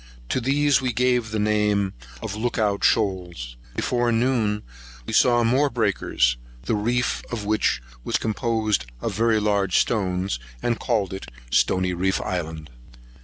To 0.29 0.41
these 0.41 0.81
we 0.81 0.91
gave 0.93 1.29
the 1.29 1.37
name 1.37 1.93
of 2.23 2.33
Look 2.35 2.57
out 2.57 2.83
Shoals. 2.83 3.55
Before 3.75 4.11
noon 4.11 4.63
we 5.05 5.13
saw 5.13 5.43
more 5.43 5.69
breakers, 5.69 6.37
the 6.63 6.73
reef 6.75 7.21
of 7.29 7.45
which 7.45 7.83
was 8.03 8.17
composed 8.17 8.87
of 8.99 9.13
very 9.13 9.39
large 9.39 9.77
stones, 9.77 10.39
and 10.63 10.79
called 10.79 11.13
it 11.13 11.29
Stony 11.51 11.93
reef 11.93 12.19
Island. 12.19 12.71